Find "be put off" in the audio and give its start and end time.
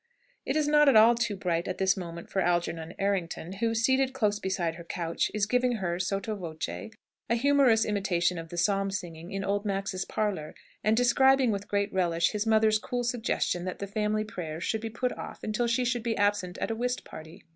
14.81-15.43